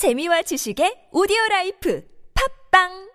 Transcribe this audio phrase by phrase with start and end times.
[0.00, 2.02] 재미와 지식의 오디오 라이프
[2.72, 3.10] 팝빵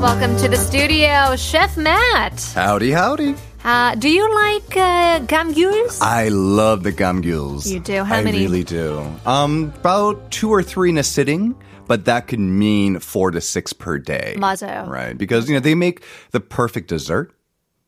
[0.00, 2.52] Welcome to the studio, Chef Matt.
[2.54, 3.34] Howdy, howdy.
[3.64, 5.98] Uh, do you like uh, gamgules?
[6.00, 7.66] I love the gamgules.
[7.66, 8.04] You do?
[8.04, 8.38] How I many?
[8.38, 9.02] really do.
[9.24, 11.54] Um, about two or three in a sitting,
[11.86, 14.34] but that could mean four to six per day.
[14.38, 14.86] 맞아요.
[14.88, 17.32] Right, because you know they make the perfect dessert.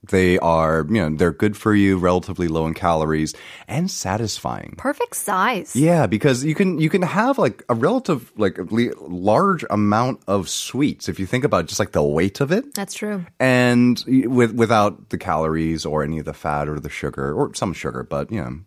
[0.09, 3.35] They are, you know, they're good for you, relatively low in calories,
[3.66, 4.75] and satisfying.
[4.77, 5.75] Perfect size.
[5.77, 11.09] Yeah, because you can you can have like a relative like large amount of sweets
[11.09, 12.75] if you think about just like the weight of it.
[12.75, 13.25] That's true.
[13.39, 17.73] and with without the calories or any of the fat or the sugar or some
[17.73, 18.61] sugar, but you know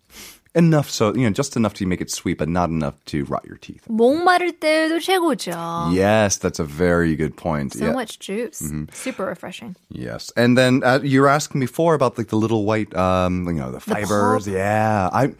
[0.55, 3.45] enough so you know just enough to make it sweet, but not enough to rot
[3.45, 3.85] your teeth.
[3.89, 5.93] 목마를 때도 최고죠.
[5.93, 7.73] Yes, that's a very good point.
[7.73, 7.93] So yeah.
[7.93, 8.63] much juice.
[8.91, 9.75] Super refreshing.
[9.89, 13.53] Yes, and then uh, you were asking before about like the little white, um, you
[13.53, 14.45] know, the fibers.
[14.45, 14.55] pulp.
[14.55, 15.33] yeah, I.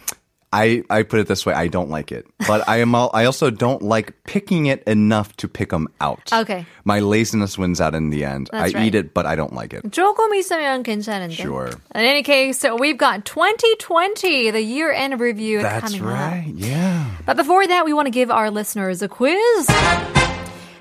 [0.54, 2.26] I, I put it this way, I don't like it.
[2.48, 6.32] But I am al- I also don't like picking it enough to pick them out.
[6.32, 6.66] Okay.
[6.86, 8.48] My laziness wins out in the end.
[8.54, 8.88] That's I right.
[8.88, 9.84] eat it, but I don't like it.
[9.92, 11.34] 조금 있으면 괜찮은데.
[11.36, 11.68] Sure.
[11.94, 16.46] In any case, so we've got 2020, the year-end review That's coming right.
[16.48, 16.54] up.
[16.56, 17.06] Yeah.
[17.26, 19.68] But before that, we want to give our listeners a quiz.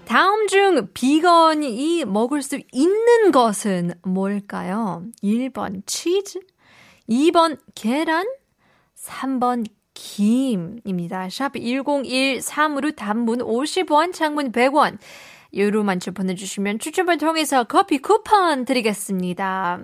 [0.06, 5.02] 다음 중 비건이 먹을 수 있는 것은 뭘까요?
[5.24, 6.38] 1번 치즈,
[7.10, 8.24] 2번 계란,
[9.00, 11.28] 3번 김입니다.
[11.30, 14.98] 샵 1013으로 단문 50원, 장문 100원.
[15.54, 19.80] 유로 만추 보내주시면 추첨을 통해서 커피 쿠폰 드리겠습니다.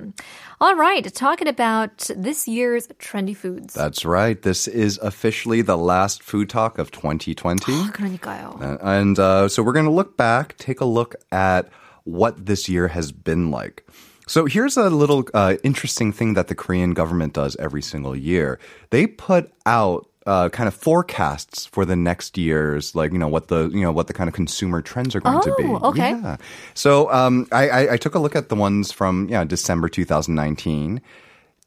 [0.61, 3.75] Alright, talking about this year's trendy foods.
[3.75, 4.41] That's right.
[4.41, 7.73] This is officially the last food talk of 2020.
[7.93, 8.61] 그러니까요.
[8.61, 11.71] Uh, and uh, so we're going to look back, take a look at
[12.05, 13.87] what this year has been like.
[14.28, 18.60] So here's a little uh, interesting thing that the Korean government does every single year.
[18.90, 23.48] They put out uh, kind of forecasts for the next years, like you know what
[23.48, 25.64] the you know what the kind of consumer trends are going to be.
[25.64, 26.10] Oh, okay.
[26.10, 26.38] Yeah.
[26.74, 31.02] So um, I, I, I took a look at the ones from yeah December 2019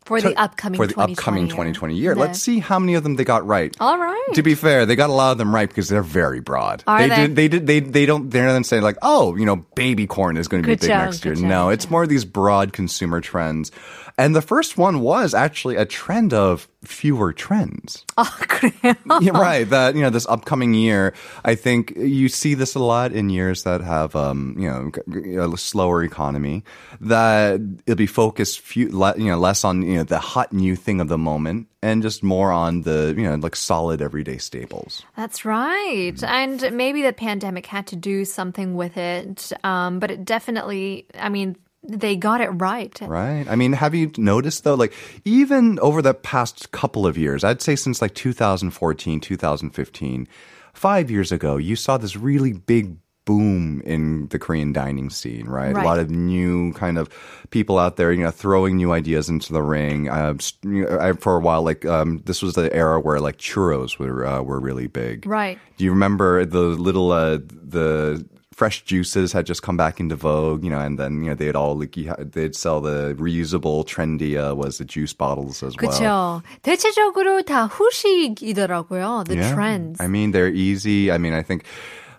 [0.06, 1.50] For the to- upcoming for the 2020 upcoming year.
[1.50, 2.14] 2020 year.
[2.14, 2.20] 네.
[2.20, 3.76] Let's see how many of them they got right.
[3.80, 4.22] All right.
[4.36, 6.84] To be fair, they got a lot of them right because they're very broad.
[6.86, 7.16] Are they, they?
[7.26, 7.66] Did, they did.
[7.66, 8.30] They they don't.
[8.30, 11.06] They're not saying like, oh, you know, baby corn is going to be big 그쵸,
[11.10, 11.34] next year.
[11.34, 11.74] 그쵸, No, 그쵸.
[11.74, 13.72] it's more these broad consumer trends.
[14.18, 18.06] And the first one was actually a trend of fewer trends.
[18.18, 18.96] 아, 그래요?
[19.22, 19.70] Yeah, right.
[19.70, 21.14] That you know, this upcoming year,
[21.44, 25.02] I think you see this a lot in years that have, um, you know, g-
[25.12, 26.64] g- a slower economy.
[27.02, 30.76] That it'll be focused, few, le, you know, less on you know the hot new
[30.76, 35.04] thing of the moment, and just more on the you know like solid everyday staples.
[35.16, 36.16] That's right.
[36.24, 39.52] And maybe the pandemic had to do something with it.
[39.64, 42.99] Um, but it definitely, I mean, they got it right.
[43.01, 43.47] Right.
[43.49, 44.93] I mean, have you noticed though, like
[45.25, 50.29] even over the past couple of years, I'd say since like 2014, 2015,
[50.75, 52.97] five years ago, you saw this really big
[53.27, 55.75] boom in the Korean dining scene, right?
[55.75, 55.85] Right.
[55.85, 57.09] A lot of new kind of
[57.51, 60.09] people out there, you know, throwing new ideas into the ring.
[60.09, 63.21] Uh, s- you know, I, for a while, like um, this was the era where
[63.21, 65.27] like churros were uh, were really big.
[65.27, 65.59] Right.
[65.77, 68.27] Do you remember the little uh, the
[68.60, 71.56] fresh juices had just come back into vogue, you know, and then you know they'd
[71.56, 75.76] all like you ha- they'd sell the reusable trendy uh, was the juice bottles as
[75.82, 75.92] well.
[75.92, 76.44] 그쵸.
[76.64, 79.26] 대체적으로 다 후식이더라고요.
[79.28, 79.54] The Yeah.
[79.54, 80.00] trends.
[80.00, 81.12] I mean, they're easy.
[81.12, 81.64] I mean, I think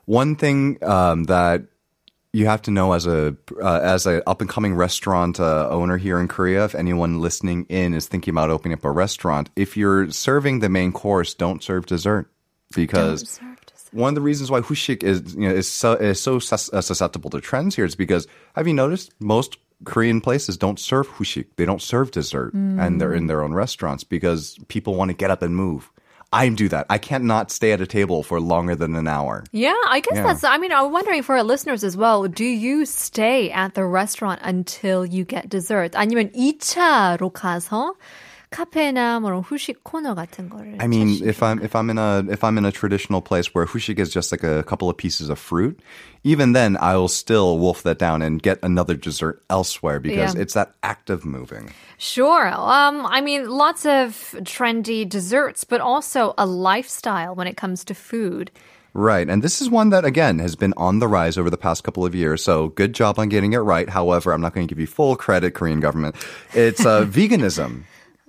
[0.06, 1.62] one thing um, that
[2.32, 5.97] you have to know as a uh, as a up and coming restaurant uh, owner
[5.97, 9.77] here in Korea, if anyone listening in is thinking about opening up a restaurant, if
[9.77, 12.28] you're serving the main course, don't serve dessert
[12.75, 13.21] because.
[13.21, 13.50] serve dessert.
[13.93, 16.81] One of the reasons why hushik is you know is so is so sus- uh,
[16.81, 21.54] susceptible to trends here is because have you noticed most Korean places don't serve hushik.
[21.56, 25.31] They don't serve dessert, and they're in their own restaurants because people want to get
[25.31, 25.93] up and move.
[26.32, 26.87] I do that.
[26.88, 29.44] I can't not stay at a table for longer than an hour.
[29.53, 30.22] Yeah, I guess Yeah.
[30.32, 33.84] that's, I mean, I'm wondering for our listeners as well, do you stay at the
[33.84, 35.93] restaurant until you get dessert?
[35.93, 37.95] 아니면 2차로 가서
[38.51, 41.98] 카페나 뭐 이런 후식 코너 같은 거를 I mean, 찾으시는 if I'm if I'm in
[41.98, 44.97] a if I'm in a traditional place where hushik is just like a couple of
[44.97, 45.78] pieces of fruit,
[46.24, 50.41] even then I will still wolf that down and get another dessert elsewhere because Yeah.
[50.42, 51.71] it's that active moving.
[51.98, 52.48] Sure.
[52.48, 57.95] Um, I mean, lots of trendy desserts, but also a lifestyle when it comes to
[57.95, 58.51] food.
[58.97, 59.28] Right.
[59.28, 62.07] And this is one that, again, has been on the rise over the past couple
[62.07, 62.42] of years.
[62.42, 63.91] So good job on getting it right.
[63.91, 66.16] However, I'm not going to give you full credit, Korean government.
[66.54, 67.84] It's uh, veganism.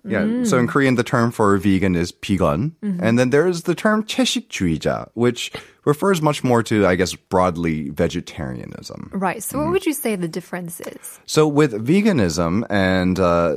[0.07, 0.43] Yeah.
[0.43, 2.71] So in Korean, the term for vegan is 비건.
[3.01, 5.51] And then there's the term 채식주의자, which
[5.85, 9.09] refers much more to, I guess, broadly vegetarianism.
[9.13, 9.41] Right.
[9.41, 11.19] So, what would you say the difference is?
[11.25, 13.55] So with veganism, and uh,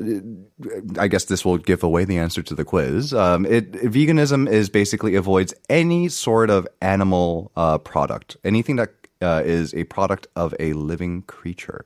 [0.98, 3.12] I guess this will give away the answer to the quiz.
[3.12, 8.90] Um, it veganism is basically avoids any sort of animal uh, product, anything that
[9.22, 11.84] uh, is a product of a living creature.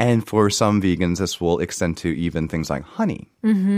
[0.00, 3.28] And for some vegans, this will extend to even things like honey.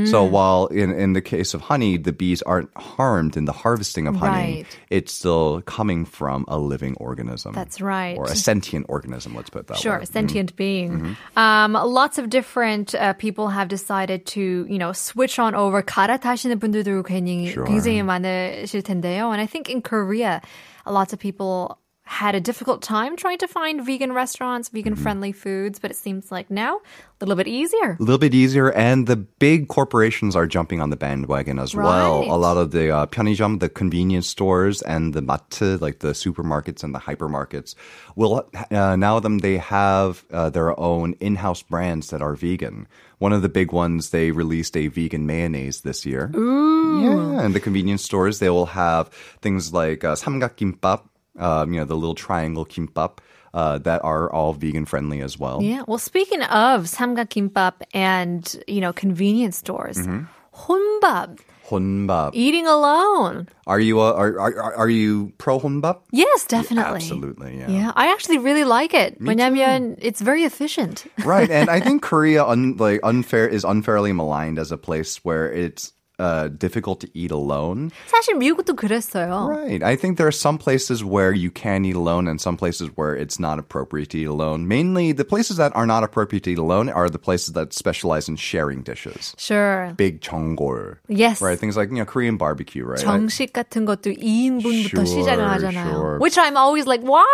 [0.04, 4.06] So while in, in the case of honey, the bees aren't harmed in the harvesting
[4.06, 4.78] of honey, Right.
[4.90, 7.52] it's still coming from a living organism.
[7.54, 8.16] That's right.
[8.16, 10.04] Or a sentient organism, let's put it that Sure, way.
[10.04, 11.16] sentient being.
[11.16, 11.38] Mm-hmm.
[11.38, 15.80] Um, lots of different uh, people have decided to, you know, switch on over.
[15.82, 17.64] 갈아타시는 분들도 굉장히, Sure.
[17.64, 19.32] 굉장히 많으실 텐데요.
[19.32, 20.42] And I think in Korea,
[20.86, 21.78] lots of people
[22.08, 25.02] had a difficult time trying to find vegan restaurants, vegan Mm-hmm.
[25.02, 26.78] friendly foods, but it seems like now
[27.18, 27.96] a little bit easier.
[27.98, 32.20] a little bit easier, and the big corporations are jumping on the bandwagon as well.
[32.20, 32.30] Right.
[32.30, 36.84] A lot of the uh, 편의점, the convenience stores, and the matte, like the supermarkets
[36.84, 37.74] and the hypermarkets,
[38.14, 42.86] will uh, now them they have uh, their own in-house brands that are vegan.
[43.18, 46.30] One of the big ones, they released a vegan mayonnaise this year.
[46.36, 47.00] Ooh.
[47.00, 49.08] Yeah, and the convenience stores, they will have
[49.40, 51.08] things like uh, 삼각김밥,
[51.39, 53.19] um, you know, the little triangle kimbap.
[53.51, 55.57] Uh, that are all vegan friendly as well.
[55.63, 55.81] Yeah.
[55.87, 60.25] Well, speaking of samgak kimbap and you know convenience stores, mm-hmm.
[62.33, 63.47] Eating alone.
[63.67, 66.01] Are you a, are, are are you pro honbap?
[66.11, 67.05] Yes, definitely.
[67.05, 67.69] absolutely, yeah.
[67.69, 69.21] Yeah, I actually really like it.
[69.21, 70.01] Me 왜냐면 too.
[70.01, 71.05] it's very efficient.
[71.23, 75.51] Right, and I think Korea un, like unfair is unfairly maligned as a place where
[75.53, 77.91] it's uh, difficult to eat alone.
[78.07, 79.47] 사실 미국도 그랬어요.
[79.47, 79.81] Right.
[79.81, 83.15] I think there are some places where you can eat alone and some places where
[83.15, 84.67] it's not appropriate to eat alone.
[84.67, 88.27] Mainly, the places that are not appropriate to eat alone are the places that specialize
[88.27, 89.33] in sharing dishes.
[89.37, 89.93] Sure.
[89.95, 90.97] Big 전골.
[91.07, 91.41] Yes.
[91.41, 91.57] Right.
[91.57, 92.99] Things like you know Korean barbecue, right?
[92.99, 95.89] 정식 같은 것도 2인분부터 sure, 시작을 하잖아요.
[95.89, 96.19] Sure.
[96.19, 97.25] Which I'm always like, why?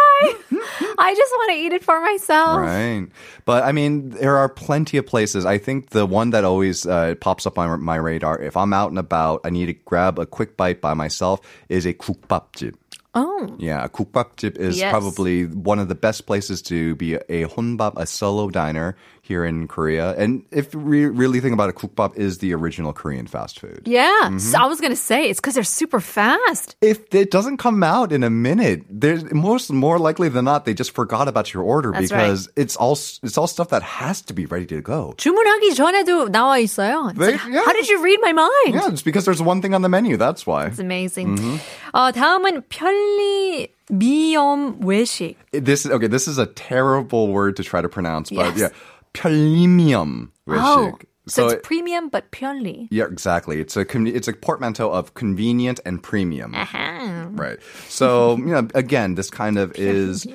[0.98, 2.60] I just want to eat it for myself.
[2.60, 3.08] Right.
[3.46, 5.46] But I mean, there are plenty of places.
[5.46, 8.90] I think the one that always uh, pops up on my radar if I'm out
[8.90, 11.40] and about, I need to grab a quick bite by myself
[11.70, 12.76] is a kukbapjip.
[13.16, 13.56] Oh.
[13.58, 14.92] Yeah, a kukbapjip is yes.
[14.92, 19.69] probably one of the best places to be a, honbap, a solo diner, here in
[19.69, 20.15] Korea.
[20.19, 23.83] And if you re- really think about it, 국밥 is the original Korean fast food.
[23.87, 24.11] Yeah.
[24.25, 24.39] Mm-hmm.
[24.39, 26.75] So I was going to say, it's because they're super fast.
[26.81, 30.75] If it doesn't come out in a minute, there's most more likely than not they
[30.75, 32.27] just forgot about your order That's right.
[32.27, 35.15] because it's all it's all stuff that has to be ready to go.
[35.17, 37.11] 주문하기 전에도 나와 있어요.
[37.11, 37.63] It's They- like, yeah.
[37.65, 38.75] How did you read my mind?
[38.75, 40.17] Yeah, it's because there's one thing on the menu.
[40.17, 40.67] That's why.
[40.67, 41.37] It's amazing.
[41.39, 41.57] Mm-hmm.
[41.95, 45.37] 어, 다음은 편리 미염 외식.
[45.53, 46.07] This okay.
[46.09, 48.59] This is a terrible word to try to pronounce, but Yes.
[48.59, 48.69] yeah,
[49.15, 50.63] 편리미엄 외식.
[50.65, 52.89] Oh, so, So it's premium but 편리.
[52.91, 53.61] yeah, exactly.
[53.61, 56.55] It's a con- it's a portmanteau of convenient and premium.
[56.55, 57.29] Uh-huh.
[57.33, 57.59] Right.
[57.89, 60.27] So you know, again, this kind of is.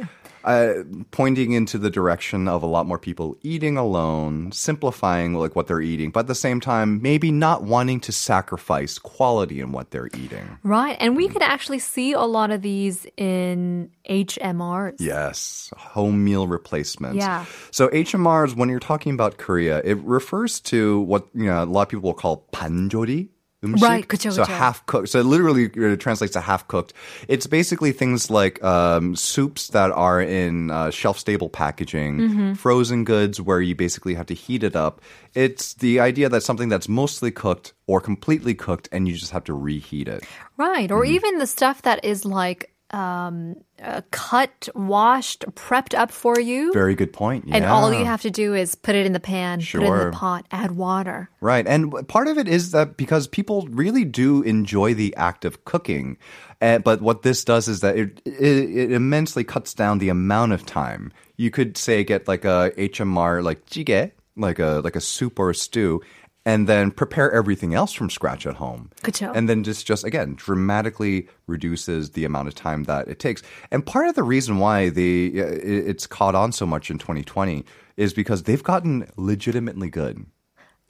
[0.43, 5.67] uh, pointing into the direction of a lot more people eating alone, simplifying like what
[5.67, 9.91] they're eating, but at the same time, maybe not wanting to sacrifice quality in what
[9.91, 10.59] they're eating.
[10.63, 14.97] Right, and we can actually see a lot of these in HMRs.
[14.99, 17.17] Yes, home meal replacements.
[17.17, 17.45] Yeah.
[17.71, 21.83] So HMRs, when you're talking about Korea, it refers to what you know a lot
[21.83, 23.29] of people will call panjori
[23.64, 23.82] 음식.
[23.82, 24.52] Right, 그쵸, so 그쵸.
[24.52, 25.10] half cooked.
[25.10, 26.94] So it literally uh, translates to half cooked.
[27.28, 32.54] It's basically things like um, soups that are in uh, shelf stable packaging, Mm-hmm.
[32.54, 35.02] frozen goods where you basically have to heat it up.
[35.34, 39.46] It's the idea that something that's mostly cooked or completely cooked, and you just have
[39.46, 40.24] to reheat it.
[40.58, 40.92] Right.
[40.92, 41.16] Or Mm-hmm.
[41.16, 46.73] even the stuff that is like um, uh, cut, washed, prepped up for you.
[46.73, 47.47] Very good point.
[47.51, 50.11] and all you have to do is put it in the pan, put it in
[50.11, 51.31] the pot, add water.
[51.41, 51.67] Right.
[51.67, 56.19] And part of it is that because people really do enjoy the act of cooking.
[56.61, 60.53] Uh, but what this does is that it, it, it immensely cuts down the amount
[60.53, 61.13] of time.
[61.37, 65.51] You could say get like a HMR, like jjigae, like a, like a soup or
[65.51, 66.03] a stew,
[66.46, 68.92] and then prepare everything else from scratch at home.
[69.02, 69.32] 그쵸.
[69.34, 73.42] And then just, just again, dramatically reduces the amount of time that it takes.
[73.72, 77.00] And part of the reason why the, uh, it- it's caught on so much in
[77.00, 77.66] 2020
[77.98, 80.26] is because they've gotten legitimately good.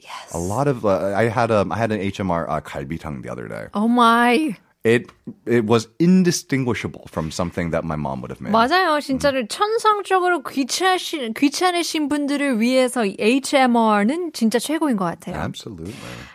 [0.03, 0.33] Yes.
[0.33, 3.47] A lot of uh, I had um I had an HMR uh, 갈비탕 the other
[3.47, 3.67] day.
[3.73, 4.57] Oh my.
[4.85, 5.09] It
[5.47, 8.53] it was indistinguishable from something that my mom would have made.
[8.53, 8.99] 맞아요.
[9.01, 15.35] 진짜로 천성적으로 귀찮으신, 귀찮으신 분들을 위해서 이 HMR는 진짜 최고인 것 같아요.
[15.41, 15.91] Absolutely.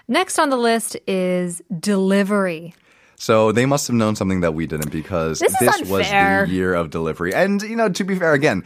[0.09, 2.75] Next on the list is delivery.
[3.15, 6.47] So they must have known something that we didn't because This is was unfair.
[6.47, 7.33] the year of delivery.
[7.33, 8.65] And you know, to be fair, again,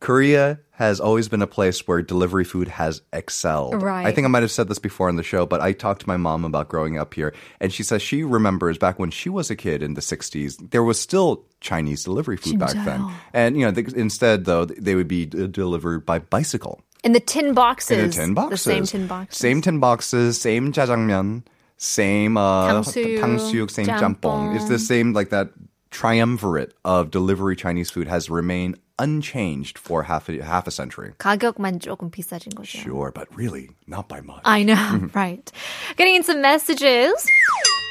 [0.00, 3.81] Korea has always been a place where delivery food has excelled.
[3.81, 4.05] Right.
[4.05, 6.07] I think I might have said this before on the show, but I talked to
[6.07, 9.49] my mom about growing up here, and she says she remembers back when she was
[9.49, 13.11] a kid in the 60s, there was still Chinese delivery food back then.
[13.33, 16.83] And, you know, instead, though, they would be d- delivered by bicycle.
[17.03, 17.97] In the tin boxes.
[17.97, 18.63] In the tin boxes.
[18.63, 19.39] The same tin boxes.
[19.39, 21.43] Same tin boxes, same jjajangmyeon.
[21.77, 24.55] same uh, tangsuyuk, same jjampong.
[24.55, 25.49] It's the same, like that
[25.89, 31.12] triumvirate of delivery Chinese food has remained unchanged for half a, half a century.
[31.18, 32.78] 가격만 조금 비싸진 거죠.
[32.78, 34.42] Sure, but really not by much.
[34.44, 35.50] I know, right.
[35.96, 37.12] Getting in some messages.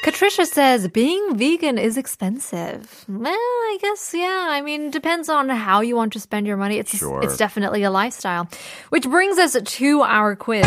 [0.04, 3.04] Katricia says being vegan is expensive.
[3.08, 4.48] Well, I guess yeah.
[4.50, 6.78] I mean, depends on how you want to spend your money.
[6.78, 7.20] It's Sure.
[7.22, 8.48] it's definitely a lifestyle.
[8.90, 10.66] Which brings us to our quiz.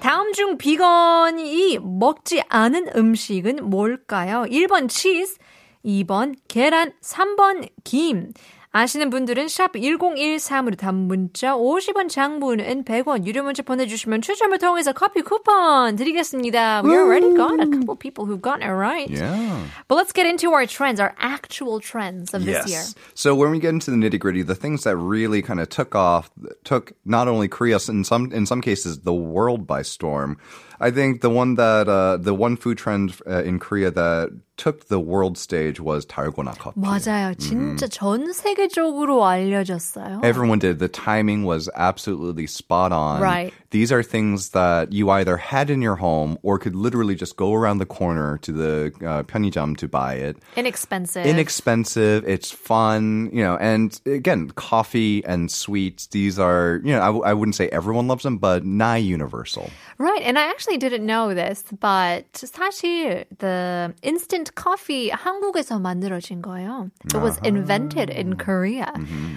[0.00, 4.46] 다음 중 비건이 먹지 않은 음식은 뭘까요?
[4.48, 5.36] 1번 치즈,
[5.84, 8.32] 2번 계란, 3번 김.
[8.74, 15.22] 아시는 분들은 샵 1013으로 단문 문자 50원 장문은 100원 유료 문자 보내주시면 추첨을 통해서 커피
[15.22, 16.82] 쿠폰 드리겠습니다.
[16.84, 19.10] We already got a couple people who've gotten it right.
[19.10, 19.66] Yeah.
[19.88, 22.84] But let's get into our trends, our actual trends of this year.
[23.14, 25.96] So when we get into the nitty gritty, the things that really kind of took
[25.96, 26.30] off,
[26.62, 30.38] took not only Korea, in some in some cases the world by storm.
[30.82, 34.88] I think the one that uh, the one food trend uh, in Korea that took
[34.88, 36.80] the world stage was 달고나 coffee.
[36.80, 37.34] 맞아요.
[37.36, 40.24] 진짜 전 세계적으로 알려졌어요.
[40.24, 40.78] Everyone did.
[40.78, 43.20] The timing was absolutely spot on.
[43.20, 43.52] Right.
[43.70, 47.54] These are things that you either had in your home or could literally just go
[47.54, 50.36] around the corner to the uh, 편의점 to buy it.
[50.56, 51.24] Inexpensive.
[51.24, 52.24] inexpensive.
[52.26, 56.06] It's fun, you know, and again, coffee and sweets.
[56.08, 59.70] These are, you know, I, w- I wouldn't say everyone loves them, but nigh universal.
[59.98, 66.90] Right, and I actually didn't know this, but 사실 the instant coffee 한국에서 만들어진 거예요.
[67.04, 68.92] It was invented in Korea.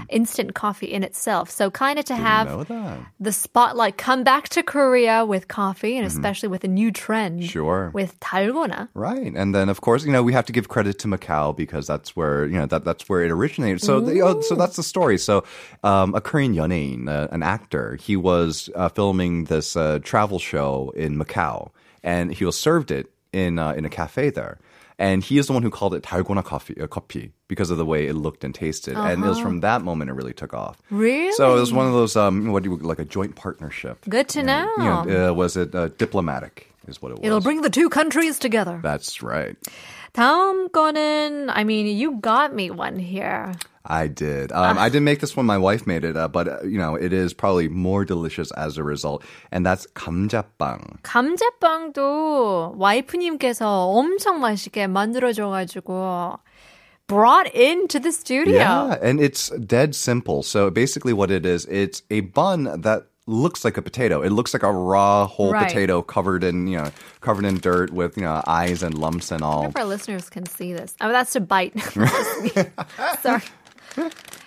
[0.10, 1.50] Instant coffee in itself.
[1.50, 3.00] So kind of to have know that.
[3.20, 7.44] the spotlight come back to Korea with coffee and especially with a new trend.
[7.44, 7.92] Sure.
[7.94, 8.90] With 달고나.
[8.94, 11.88] Right, and then of course, you know, we have to give credit to Macau because
[11.88, 13.82] that's where you know that that's where it originated.
[13.82, 15.18] So, the, oh, so that's the story.
[15.18, 15.44] So,
[15.84, 20.94] um, a Korean 연예인, uh, an actor, he was uh, filming this uh, travel show
[20.96, 21.72] in Macau,
[22.04, 24.60] and he was served it in uh, in a cafe there.
[25.00, 27.86] And he is the one who called it 달고나 coffee, uh, coffee because of the
[27.86, 28.96] way it looked and tasted.
[28.96, 30.78] And it was from that moment it really took off.
[30.92, 31.32] Really?
[31.34, 34.06] So it was one of those, um, what do you like a joint partnership?
[34.08, 34.70] Good to know.
[34.78, 36.70] You know, uh, was it uh, diplomatic?
[36.88, 37.26] Is what it was.
[37.26, 38.80] It'll bring the two countries together.
[38.84, 39.58] That's right.
[40.14, 43.52] 다음 거는, I mean, you got me one here.
[43.88, 44.54] I did.
[44.54, 45.46] Um, I didn't make this one.
[45.46, 48.78] My wife made it, uh, but uh, you know, it is probably more delicious as
[48.78, 51.02] a result, and that's 감자빵.
[51.04, 56.40] 감자빵도 와이프님께서 엄청 맛있게 만들어줘가지고
[57.08, 58.56] brought into the studio.
[58.56, 60.44] Yeah, and it's dead simple.
[60.44, 64.22] So basically, what it is, it's a bun that looks like a potato.
[64.22, 65.68] It looks like a raw whole Right.
[65.68, 69.44] potato covered in you know covered in dirt with you know eyes and lumps and
[69.44, 69.68] all.
[69.68, 70.96] If our listeners can see this.
[71.02, 71.76] Oh, that's a bite.
[73.22, 73.42] Sorry.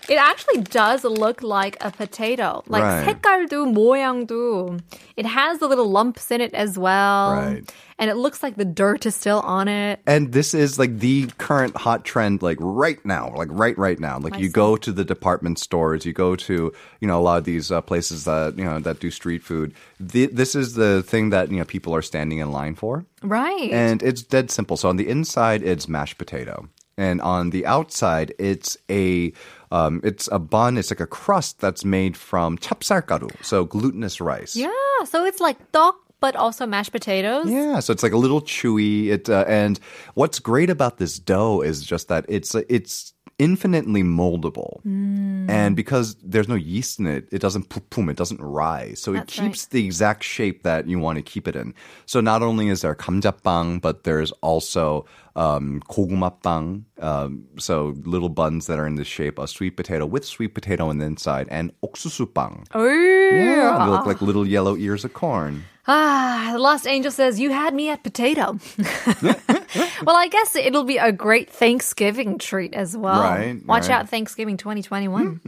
[0.09, 2.63] It actually does look like a potato.
[2.69, 3.07] Like Right.
[3.07, 4.79] 색깔도 모양도.
[5.17, 7.33] It has the little lumps in it as well.
[7.35, 7.67] Right.
[7.99, 9.99] And it looks like the dirt is still on it.
[10.07, 14.19] And this is like the current hot trend, like right now, like right, right now.
[14.19, 17.45] Like you go to the department stores, you go to, you know, a lot of
[17.45, 19.75] these uh, places that, you know, that do street food.
[19.99, 23.07] The, this is the thing that, you know, people are standing in line for.
[23.23, 23.73] Right.
[23.73, 24.77] And it's dead simple.
[24.77, 26.69] So on the inside, it's mashed potato.
[27.02, 29.34] And on the outside, it's a,
[29.72, 30.78] um, it's a bun.
[30.78, 34.56] It's like a crust that's made from chapsargaru, so glutinous rice.
[34.56, 34.70] yeah.
[35.06, 37.50] So it's like 떡, but also mashed potatoes.
[37.50, 39.08] Yeah, so it's like a little chewy.
[39.08, 39.80] It uh, and
[40.14, 44.86] what's great about this dough is just that it's it's infinitely moldable.
[44.86, 45.50] Mm.
[45.50, 49.02] And because there's no yeast in it, it doesn't poom, it doesn't rise.
[49.02, 49.72] So That's it keeps right.
[49.72, 51.74] the exact shape that you want to keep it in.
[52.06, 55.06] So not only is there kamjapbang, but there's also
[55.36, 55.82] um,
[57.02, 60.90] um, so little buns that are in the shape of sweet potato with sweet potato
[60.90, 62.68] on the inside, and oksusupang.
[62.76, 65.64] Oh, yeah, they look like little yellow ears of corn.
[65.88, 68.60] Ah, the Lost Angel says, You had me at potato.
[70.04, 73.22] well, I guess it'll be a great Thanksgiving treat as well.
[73.22, 73.92] Right, Watch right.
[74.02, 75.42] out, Thanksgiving 2021.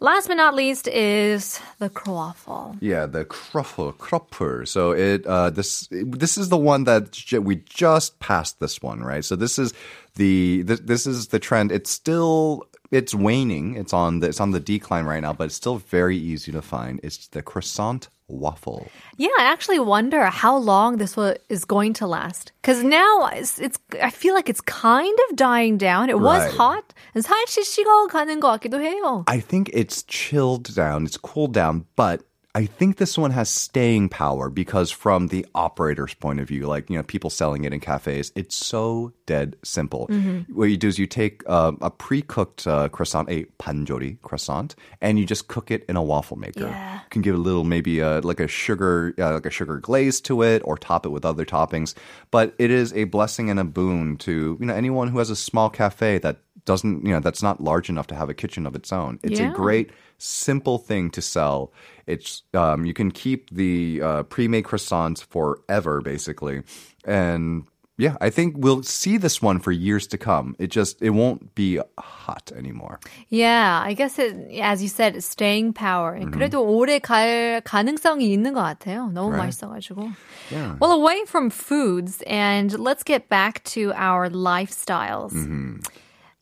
[0.00, 2.76] Last but not least is the crowaffle.
[2.80, 4.66] Yeah, the Kruffel, Kropper.
[4.66, 9.00] So it uh, this this is the one that j- we just passed this one,
[9.02, 9.24] right?
[9.24, 9.72] So this is
[10.16, 11.70] the this, this is the trend.
[11.72, 13.75] It's still it's waning.
[13.75, 16.61] It's on the it's on the decline right now, but it's still very easy to
[16.61, 16.99] find.
[17.03, 18.87] It's the croissant waffle.
[19.17, 22.51] Yeah, I actually wonder how long this wa- is going to last.
[22.61, 26.09] Because now it's, it's, I feel like it's kind of dying down.
[26.09, 26.53] It was Right.
[26.57, 26.93] hot.
[27.13, 29.23] and 살짝 식어가는 것 같기도 해요.
[29.27, 32.21] I think it's chilled down, it's cooled down, but
[32.58, 36.90] I think this one has staying power because from the operator's point of view, like,
[36.90, 40.08] you know, people selling it in cafes, it's so dead simple.
[40.52, 45.20] What you do is you take uh, a pre-cooked uh, croissant, a panjori croissant, and
[45.20, 46.66] you just cook it in a waffle maker.
[46.66, 46.94] Yeah.
[46.94, 49.78] You can give it a little, maybe uh, like a sugar, uh, like a sugar
[49.78, 51.94] glaze to it, or top it with other toppings.
[52.32, 55.36] But it is a blessing and a boon to you know anyone who has a
[55.36, 58.75] small cafe that doesn't you know that's not large enough to have a kitchen of
[58.75, 59.19] its own.
[59.23, 59.51] It's Yeah.
[59.51, 61.71] a great simple thing to sell.
[62.07, 66.63] It's um, you can keep the uh, pre-made croissants forever, basically,
[67.05, 67.63] and
[67.97, 70.55] yeah, I think we'll see this one for years to come.
[70.57, 72.99] It just it won't be hot anymore.
[73.29, 76.17] Yeah, I guess it, as you said, staying power.
[76.17, 76.33] Mm-hmm.
[76.33, 79.11] 그래도 오래 갈 가능성이 있는 것 같아요.
[79.13, 79.51] 너무 Right.
[79.53, 80.11] 맛있어가지고.
[80.49, 80.75] Yeah.
[80.81, 85.33] Well, away from foods, and let's get back to our lifestyles.
[85.33, 85.77] Mm-hmm.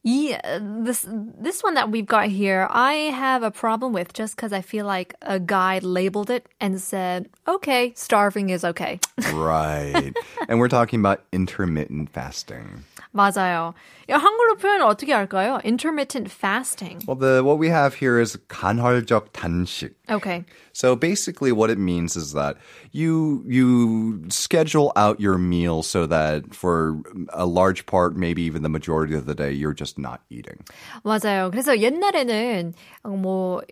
[0.08, 4.36] Yeah, uh, this this one that we've got here, I have a problem with just
[4.36, 9.00] because I feel like a guy labeled it and said, "Okay, starving is okay."
[9.34, 10.14] Right.
[10.48, 12.84] and we're talking about intermittent fasting.
[13.16, 13.72] 맞아요.
[14.10, 15.58] 야, 한글로 표현을 어떻게 할까요?
[15.64, 17.02] Intermittent fasting.
[17.06, 19.94] Well, the what we have here is 간헐적 단식.
[20.08, 20.44] Okay.
[20.72, 22.56] So basically what it means is that
[22.92, 27.00] you you schedule out your meal so that for
[27.32, 30.62] a large part, maybe even the majority of the day, you're just not eating.
[31.02, 31.50] 맞아요.
[31.50, 33.62] 그래서 옛날에는 뭐,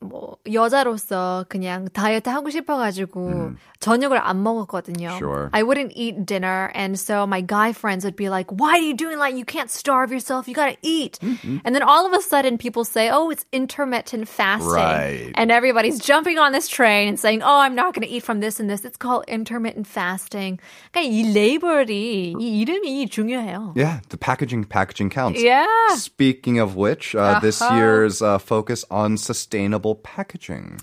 [0.00, 5.16] 뭐 여자로서 그냥 다이어트 하고 싶어가지고 저녁을 안 먹었거든요.
[5.16, 5.48] Sure.
[5.52, 8.92] I wouldn't eat dinner, and so my guy friends would be like, "Why are you
[8.94, 10.46] doing like you can't starve yourself?
[10.48, 11.18] You gotta eat."
[11.64, 15.32] And then all of a sudden, people say, "Oh, it's intermittent fasting," Right.
[15.34, 18.60] and everybody's jumping on this train and saying, "Oh, I'm not gonna eat from this
[18.60, 20.60] and this." It's called intermittent fasting.
[20.92, 23.72] 그러니까 이 레이블이 이 이름이 중요해요.
[23.74, 25.40] Yeah, the packaging packaging counts.
[25.42, 25.66] Yeah.
[25.96, 27.74] Speaking of which, uh, this Uh-huh.
[27.80, 30.79] year's uh, focus on sustainable packaging.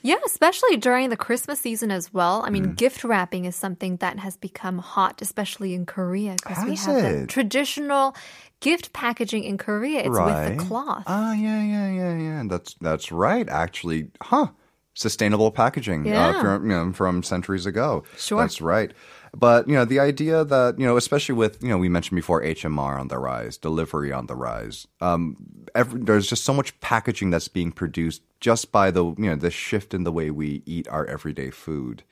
[0.00, 2.42] Yeah, especially during the Christmas season as well.
[2.46, 2.76] I mean, Mm.
[2.76, 7.26] gift wrapping is something that has become hot, especially in Korea, because we have the
[7.26, 8.14] traditional
[8.60, 10.00] gift packaging in Korea.
[10.00, 11.02] It's with the cloth.
[11.08, 12.42] Ah, yeah, yeah, yeah, yeah.
[12.46, 13.48] That's that's right.
[13.48, 14.48] Actually, huh?
[14.94, 16.28] Sustainable packaging Yeah.
[16.28, 18.02] uh, from you know, from centuries ago.
[18.16, 18.40] Sure.
[18.40, 18.92] that's right.
[19.34, 22.42] But you know the idea that you know, especially with you know, we mentioned before
[22.42, 24.86] HMR on the rise, delivery on the rise.
[25.00, 25.36] Um,
[25.74, 29.50] every, there's just so much packaging that's being produced just by the you know the
[29.50, 32.02] shift in the way we eat our everyday food.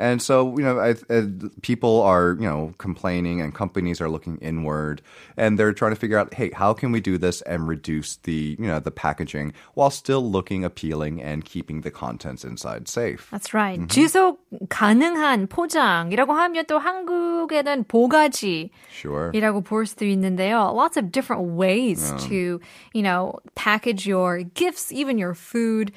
[0.00, 1.26] And so, you know, I, uh,
[1.60, 5.02] people are, you know, complaining and companies are looking inward
[5.36, 8.56] and they're trying to figure out, hey, how can we do this and reduce the,
[8.58, 13.28] you know, the packaging while still looking appealing and keeping the contents inside safe?
[13.30, 13.78] That's right.
[13.78, 13.92] Mm-hmm.
[13.92, 14.38] 지속
[14.70, 18.70] 가능한 포장이라고 하면 또 한국에는 보가지.
[18.90, 19.30] Sure.
[19.34, 20.72] 이라고 볼 수도 있는데요.
[20.72, 22.58] Lots of different ways to,
[22.94, 25.92] you know, package your gifts, even your food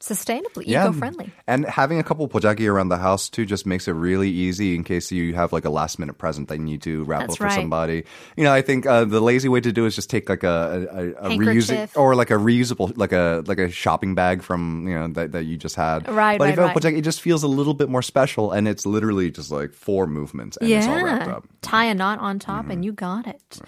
[0.00, 1.32] sustainably, eco-friendly.
[1.46, 4.84] And having a couple pojaki around the house too just makes it really easy in
[4.84, 7.38] case you have like a last minute present that you need to wrap That's up
[7.38, 7.54] for right.
[7.54, 8.04] somebody.
[8.36, 10.86] You know, I think uh, the lazy way to do is just take like a,
[10.92, 11.96] a, a, a reusing Handkerchief.
[11.96, 15.44] or like a reusable like a like a shopping bag from you know that, that
[15.48, 16.06] you just had.
[16.12, 16.76] Right, But right, if you have right.
[16.76, 20.06] pojaki, it just feels a little bit more special, and it's literally just like four
[20.06, 21.36] movements and it's all wrapped Yeah.
[21.40, 21.44] up.
[21.48, 21.56] Mm-hmm.
[21.62, 23.60] Tie a knot on top and you got it.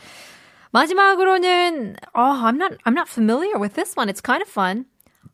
[0.75, 4.09] 마지막으로는 oh, I'm not I'm not familiar with this one.
[4.09, 4.85] It's kind of fun.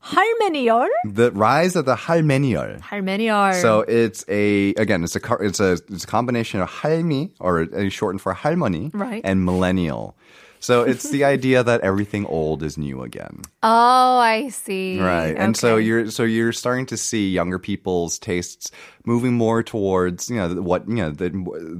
[0.02, 0.88] 할매니얼?
[1.04, 2.80] The rise of the 할매니얼.
[2.82, 3.60] 할매니얼.
[3.60, 7.62] So it's a again, it's a car- it's a it's a combination of 할미 or
[7.62, 9.22] uh, shortened for 할머니 Right.
[9.24, 10.14] and millennial.
[10.60, 14.98] So it's the idea that everything old is new again, oh, I see.
[14.98, 15.36] right?
[15.36, 15.84] And so Okay.
[15.84, 18.72] you're so you're starting to see younger people's tastes
[19.04, 21.28] moving more towards you know what you know the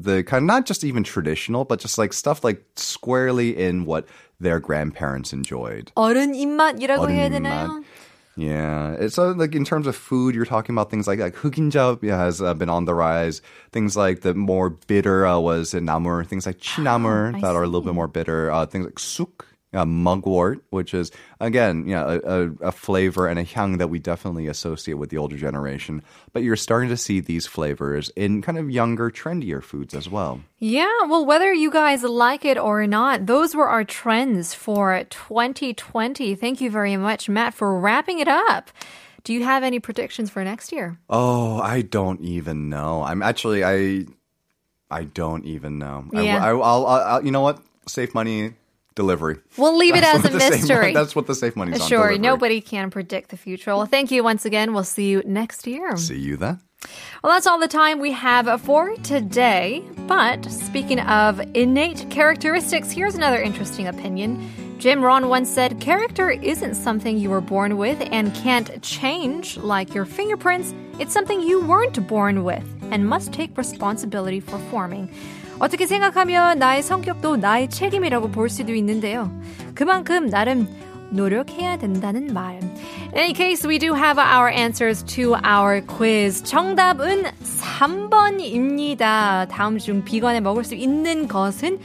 [0.04, 4.04] the kind of not just even traditional, but just like stuff like squarely in what
[4.38, 5.88] their grandparents enjoyed.
[5.96, 7.80] 어른 입맛이라고 해야 어른 되나요?
[8.39, 12.07] Yeah, it's so like in terms of food, you're talking about things like like hukinjap
[12.07, 13.41] has uh, been on the rise.
[13.73, 16.23] Things like the more bitter uh, was in namur.
[16.23, 17.47] Things like ah, chinamur that see.
[17.47, 18.49] are a little bit more bitter.
[18.49, 23.37] Uh, things like suk uh, mugwort, which is again, you know, a, a, flavor and
[23.37, 26.01] a hyang that we definitely associate with the older generation.
[26.33, 30.41] But you're starting to see these flavors in kind of younger, trendier foods as well.
[30.57, 36.33] Yeah, well, whether you guys like it or not, those were our trends for 2020.
[36.33, 38.71] Thank you very much, Matt, for wrapping it up.
[39.23, 40.97] Do you have any predictions for next year?
[41.09, 43.03] Oh, I don't even know.
[43.03, 44.05] I'm actually I
[44.89, 46.05] I don't even know.
[46.11, 46.43] Yeah.
[46.43, 47.61] I, I, will I'll, I'll, you know what?
[47.87, 48.55] Save money.
[48.99, 49.37] Delivery.
[49.55, 50.85] We'll leave it That's as a what the safe mystery.
[50.87, 51.87] mon- that's what the safe money's on.
[51.87, 53.73] Sure, nobody can predict the future.
[53.73, 54.73] Well, thank you once again.
[54.73, 55.95] We'll see you next year.
[55.95, 56.59] See you then.
[57.23, 59.85] Well, that's all the time we have for today.
[60.05, 64.77] But speaking of innate characteristics, here's another interesting opinion.
[64.79, 69.93] Jim Rohn once said, Character isn't something you were born with and can't change, like
[69.93, 70.73] your fingerprints.
[70.99, 75.11] It's something you weren't born with and must take responsibility for forming.
[75.59, 79.31] 어떻게 생각하면 나의 성격도 나의 책임이라고 볼 수도 있는데요.
[79.75, 80.67] 그만큼 나름
[81.11, 82.59] 노력해야 된다는 말.
[83.15, 86.43] In case, we do have our answers to our quiz.
[86.43, 87.25] 정답은
[87.79, 89.47] 3번입니다.
[89.49, 91.79] 다음 중 비건에 먹을 수 있는 것은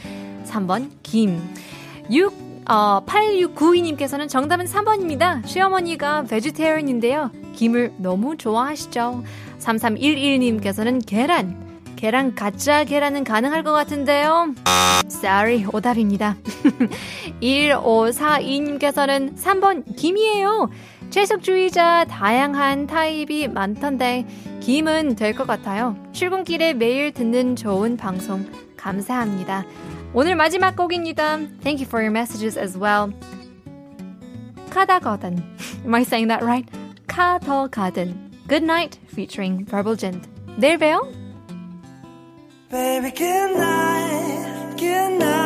[0.45, 1.40] 3번 김.
[2.11, 5.47] 6 어, 8692님께서는 정답은 3번입니다.
[5.47, 7.43] 시어머니가 베지테리언인데요.
[7.55, 9.25] 김을 너무 좋아하시죠.
[9.59, 11.62] 3311님께서는 계란.
[11.97, 14.55] 계란 가짜 계란은 가능할 것 같은데요.
[15.07, 16.37] Sorry, 오답입니다.
[17.40, 20.71] 1542님께서는 3번 김이에요.
[21.11, 24.27] 채식주의자 다양한 타입이 많던데
[24.61, 25.97] 김은 될 것 같아요.
[26.12, 28.45] 출근길에 매일 듣는 좋은 방송
[28.77, 29.64] 감사합니다.
[30.12, 31.37] 오늘 마지막 곡입니다.
[31.62, 33.12] Thank you for your messages as well.
[34.71, 35.38] 카다거든.
[35.85, 36.69] Am I saying that right?
[37.08, 38.32] 카더가든.
[38.47, 40.28] Good night featuring Verbal Gent.
[40.58, 41.08] 내일 봬요.
[42.71, 45.42] Baby, good night, good night.